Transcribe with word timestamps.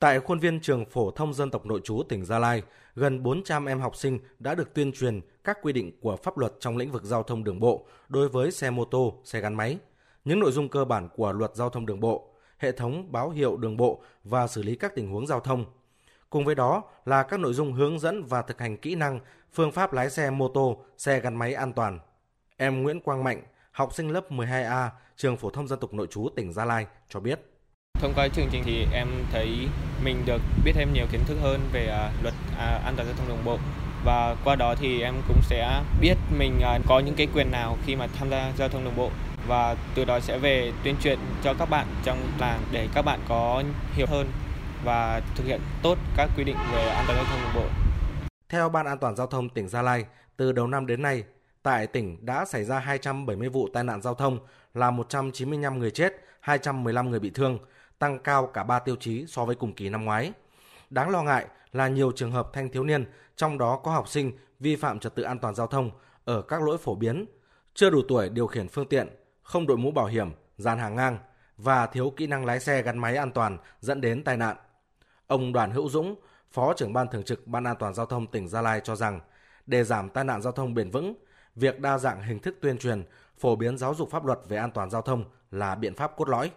Tại 0.00 0.20
khuôn 0.20 0.38
viên 0.38 0.60
trường 0.60 0.84
phổ 0.84 1.10
thông 1.10 1.34
dân 1.34 1.50
tộc 1.50 1.66
nội 1.66 1.80
trú 1.84 2.02
tỉnh 2.08 2.24
Gia 2.24 2.38
Lai, 2.38 2.62
gần 2.94 3.22
400 3.22 3.66
em 3.66 3.80
học 3.80 3.96
sinh 3.96 4.18
đã 4.38 4.54
được 4.54 4.74
tuyên 4.74 4.92
truyền 4.92 5.20
các 5.44 5.58
quy 5.62 5.72
định 5.72 6.00
của 6.00 6.16
pháp 6.16 6.38
luật 6.38 6.52
trong 6.60 6.76
lĩnh 6.76 6.92
vực 6.92 7.04
giao 7.04 7.22
thông 7.22 7.44
đường 7.44 7.60
bộ 7.60 7.86
đối 8.08 8.28
với 8.28 8.50
xe 8.50 8.70
mô 8.70 8.84
tô, 8.84 9.14
xe 9.24 9.40
gắn 9.40 9.54
máy, 9.54 9.78
những 10.24 10.40
nội 10.40 10.52
dung 10.52 10.68
cơ 10.68 10.84
bản 10.84 11.08
của 11.16 11.32
luật 11.32 11.54
giao 11.54 11.70
thông 11.70 11.86
đường 11.86 12.00
bộ, 12.00 12.34
hệ 12.58 12.72
thống 12.72 13.12
báo 13.12 13.30
hiệu 13.30 13.56
đường 13.56 13.76
bộ 13.76 14.02
và 14.24 14.46
xử 14.46 14.62
lý 14.62 14.76
các 14.76 14.94
tình 14.94 15.10
huống 15.10 15.26
giao 15.26 15.40
thông. 15.40 15.64
Cùng 16.30 16.44
với 16.44 16.54
đó 16.54 16.82
là 17.04 17.22
các 17.22 17.40
nội 17.40 17.54
dung 17.54 17.72
hướng 17.72 17.98
dẫn 17.98 18.24
và 18.24 18.42
thực 18.42 18.60
hành 18.60 18.76
kỹ 18.76 18.94
năng, 18.94 19.20
phương 19.52 19.72
pháp 19.72 19.92
lái 19.92 20.10
xe 20.10 20.30
mô 20.30 20.48
tô, 20.48 20.84
xe 20.96 21.20
gắn 21.20 21.36
máy 21.36 21.54
an 21.54 21.72
toàn. 21.72 21.98
Em 22.56 22.82
Nguyễn 22.82 23.00
Quang 23.00 23.24
Mạnh, 23.24 23.42
học 23.72 23.94
sinh 23.94 24.10
lớp 24.10 24.32
12A, 24.32 24.88
trường 25.16 25.36
phổ 25.36 25.50
thông 25.50 25.68
dân 25.68 25.80
tộc 25.80 25.94
nội 25.94 26.06
trú 26.10 26.28
tỉnh 26.36 26.52
Gia 26.52 26.64
Lai 26.64 26.86
cho 27.08 27.20
biết. 27.20 27.57
Thông 28.00 28.14
qua 28.14 28.28
chương 28.28 28.48
trình 28.50 28.62
thì 28.66 28.86
em 28.92 29.08
thấy 29.32 29.68
mình 30.04 30.22
được 30.26 30.40
biết 30.64 30.72
thêm 30.74 30.92
nhiều 30.92 31.06
kiến 31.12 31.20
thức 31.26 31.36
hơn 31.42 31.60
về 31.72 31.86
à, 31.86 32.10
luật 32.22 32.34
à, 32.58 32.80
an 32.84 32.94
toàn 32.96 33.08
giao 33.08 33.16
thông 33.18 33.28
đường 33.28 33.44
bộ. 33.44 33.58
Và 34.04 34.36
qua 34.44 34.56
đó 34.56 34.74
thì 34.80 35.02
em 35.02 35.14
cũng 35.28 35.42
sẽ 35.42 35.82
biết 36.00 36.14
mình 36.38 36.60
à, 36.62 36.78
có 36.86 36.98
những 36.98 37.14
cái 37.14 37.28
quyền 37.34 37.50
nào 37.50 37.76
khi 37.86 37.96
mà 37.96 38.06
tham 38.18 38.30
gia 38.30 38.52
giao 38.58 38.68
thông 38.68 38.84
đường 38.84 38.96
bộ. 38.96 39.10
Và 39.46 39.76
từ 39.94 40.04
đó 40.04 40.20
sẽ 40.20 40.38
về 40.38 40.72
tuyên 40.84 40.96
truyền 41.02 41.18
cho 41.44 41.54
các 41.54 41.70
bạn 41.70 41.86
trong 42.04 42.18
làng 42.38 42.60
để 42.72 42.88
các 42.94 43.02
bạn 43.04 43.20
có 43.28 43.62
hiểu 43.94 44.06
hơn 44.10 44.26
và 44.84 45.20
thực 45.36 45.46
hiện 45.46 45.60
tốt 45.82 45.98
các 46.16 46.30
quy 46.36 46.44
định 46.44 46.56
về 46.72 46.88
an 46.88 47.04
toàn 47.06 47.18
giao 47.18 47.24
thông 47.24 47.40
đường 47.42 47.52
bộ. 47.54 47.68
Theo 48.48 48.68
Ban 48.68 48.86
An 48.86 48.98
toàn 48.98 49.16
giao 49.16 49.26
thông 49.26 49.48
tỉnh 49.48 49.68
Gia 49.68 49.82
Lai, 49.82 50.04
từ 50.36 50.52
đầu 50.52 50.66
năm 50.66 50.86
đến 50.86 51.02
nay, 51.02 51.24
tại 51.62 51.86
tỉnh 51.86 52.26
đã 52.26 52.44
xảy 52.44 52.64
ra 52.64 52.78
270 52.78 53.48
vụ 53.48 53.68
tai 53.74 53.84
nạn 53.84 54.02
giao 54.02 54.14
thông, 54.14 54.38
làm 54.74 54.96
195 54.96 55.78
người 55.78 55.90
chết, 55.90 56.12
215 56.40 57.10
người 57.10 57.20
bị 57.20 57.30
thương, 57.30 57.58
tăng 57.98 58.18
cao 58.18 58.46
cả 58.46 58.62
3 58.62 58.78
tiêu 58.78 58.96
chí 58.96 59.24
so 59.28 59.44
với 59.44 59.56
cùng 59.56 59.72
kỳ 59.74 59.88
năm 59.88 60.04
ngoái. 60.04 60.32
Đáng 60.90 61.10
lo 61.10 61.22
ngại 61.22 61.46
là 61.72 61.88
nhiều 61.88 62.12
trường 62.12 62.32
hợp 62.32 62.50
thanh 62.52 62.68
thiếu 62.68 62.84
niên, 62.84 63.04
trong 63.36 63.58
đó 63.58 63.80
có 63.84 63.90
học 63.90 64.08
sinh 64.08 64.32
vi 64.60 64.76
phạm 64.76 64.98
trật 64.98 65.14
tự 65.14 65.22
an 65.22 65.38
toàn 65.38 65.54
giao 65.54 65.66
thông 65.66 65.90
ở 66.24 66.42
các 66.42 66.62
lỗi 66.62 66.78
phổ 66.78 66.94
biến, 66.94 67.24
chưa 67.74 67.90
đủ 67.90 68.02
tuổi 68.08 68.28
điều 68.28 68.46
khiển 68.46 68.68
phương 68.68 68.88
tiện, 68.88 69.08
không 69.42 69.66
đội 69.66 69.76
mũ 69.76 69.90
bảo 69.90 70.06
hiểm, 70.06 70.30
dàn 70.56 70.78
hàng 70.78 70.96
ngang 70.96 71.18
và 71.56 71.86
thiếu 71.86 72.12
kỹ 72.16 72.26
năng 72.26 72.44
lái 72.44 72.60
xe 72.60 72.82
gắn 72.82 72.98
máy 72.98 73.16
an 73.16 73.30
toàn 73.30 73.58
dẫn 73.80 74.00
đến 74.00 74.24
tai 74.24 74.36
nạn. 74.36 74.56
Ông 75.26 75.52
Đoàn 75.52 75.70
Hữu 75.70 75.88
Dũng, 75.88 76.16
Phó 76.50 76.74
trưởng 76.74 76.92
ban 76.92 77.08
thường 77.08 77.22
trực 77.22 77.46
Ban 77.46 77.64
An 77.64 77.76
toàn 77.78 77.94
giao 77.94 78.06
thông 78.06 78.26
tỉnh 78.26 78.48
Gia 78.48 78.62
Lai 78.62 78.80
cho 78.84 78.96
rằng, 78.96 79.20
để 79.66 79.84
giảm 79.84 80.08
tai 80.10 80.24
nạn 80.24 80.42
giao 80.42 80.52
thông 80.52 80.74
bền 80.74 80.90
vững, 80.90 81.14
việc 81.54 81.80
đa 81.80 81.98
dạng 81.98 82.22
hình 82.22 82.38
thức 82.38 82.58
tuyên 82.60 82.78
truyền, 82.78 83.04
phổ 83.38 83.56
biến 83.56 83.78
giáo 83.78 83.94
dục 83.94 84.10
pháp 84.10 84.24
luật 84.24 84.38
về 84.48 84.56
an 84.56 84.70
toàn 84.70 84.90
giao 84.90 85.02
thông 85.02 85.24
là 85.50 85.74
biện 85.74 85.94
pháp 85.94 86.16
cốt 86.16 86.28
lõi. 86.28 86.50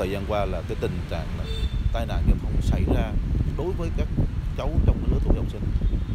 Thời 0.00 0.10
gian 0.10 0.24
qua 0.28 0.44
là 0.44 0.62
cái 0.68 0.76
tình 0.80 0.98
trạng 1.10 1.26
là 1.38 1.44
tai 1.92 2.06
nạn 2.06 2.22
giao 2.26 2.36
thông 2.42 2.62
xảy 2.62 2.84
ra 2.94 3.12
đối 3.56 3.72
với 3.72 3.90
các 3.96 4.08
cháu 4.56 4.70
trong 4.86 4.98
cái 5.00 5.08
lứa 5.10 5.18
tuổi 5.24 5.36
học 5.36 5.46
sinh 5.52 5.62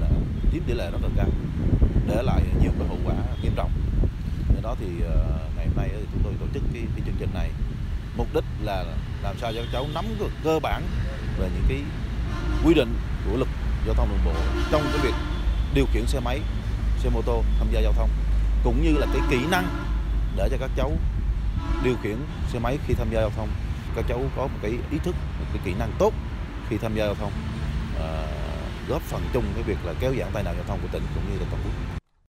là 0.00 0.08
chiếm 0.52 0.62
tỷ 0.66 0.74
lệ 0.74 0.90
rất 0.90 0.98
là 1.02 1.08
cao, 1.16 1.28
để 2.06 2.22
lại 2.22 2.42
nhiều 2.62 2.72
cái 2.78 2.88
hậu 2.88 2.98
quả 3.04 3.14
nghiêm 3.42 3.52
trọng. 3.56 3.70
Do 4.54 4.60
đó 4.62 4.76
thì 4.80 4.86
ờ, 5.04 5.38
ngày 5.56 5.66
hôm 5.66 5.76
nay 5.76 5.88
thì 5.92 6.06
chúng 6.12 6.22
tôi 6.24 6.32
tổ 6.40 6.46
chức 6.54 6.62
cái, 6.72 6.82
cái 6.96 7.02
chương 7.06 7.14
trình 7.18 7.30
này 7.34 7.50
mục 8.16 8.26
đích 8.34 8.44
là 8.62 8.84
làm 9.22 9.38
sao 9.40 9.52
cho 9.52 9.60
các 9.60 9.68
cháu 9.72 9.86
nắm 9.94 10.04
được 10.18 10.30
cơ 10.44 10.58
bản 10.62 10.82
về 11.38 11.50
những 11.54 11.64
cái 11.68 11.78
quy 12.64 12.74
định 12.74 12.94
của 13.30 13.36
luật 13.36 13.48
giao 13.86 13.94
thông 13.94 14.08
đường 14.08 14.24
bộ 14.24 14.34
trong 14.70 14.82
cái 14.92 15.00
việc 15.02 15.14
điều 15.74 15.86
khiển 15.92 16.06
xe 16.06 16.20
máy, 16.20 16.40
xe 16.98 17.10
mô 17.10 17.22
tô 17.22 17.42
tham 17.58 17.68
gia 17.72 17.80
giao 17.80 17.92
thông 17.92 18.10
cũng 18.64 18.82
như 18.82 18.92
là 18.98 19.06
cái 19.12 19.22
kỹ 19.30 19.46
năng 19.50 19.66
để 20.36 20.48
cho 20.50 20.56
các 20.60 20.70
cháu 20.76 20.92
điều 21.84 21.94
khiển 22.02 22.16
xe 22.52 22.58
máy 22.58 22.78
khi 22.86 22.94
tham 22.94 23.08
gia 23.10 23.20
giao 23.20 23.30
thông 23.36 23.48
các 23.96 24.04
cháu 24.08 24.20
có 24.36 24.42
một 24.42 24.58
cái 24.62 24.70
ý 24.90 24.98
thức 25.04 25.14
một 25.40 25.46
cái 25.52 25.62
kỹ 25.64 25.74
năng 25.78 25.92
tốt 25.98 26.12
khi 26.68 26.76
tham 26.78 26.94
gia 26.94 27.04
giao 27.04 27.14
thông 27.14 27.32
à, 28.00 28.26
góp 28.88 29.02
phần 29.02 29.22
chung 29.32 29.44
cái 29.54 29.62
việc 29.62 29.78
là 29.84 29.94
kéo 30.00 30.14
giảm 30.18 30.28
tai 30.32 30.42
nạn 30.42 30.54
giao 30.56 30.64
thông 30.68 30.78
của 30.82 30.88
tỉnh 30.92 31.02
cũng 31.14 31.24
như 31.32 31.38
là 31.38 31.46
toàn 31.50 31.62
quốc. 31.64 32.03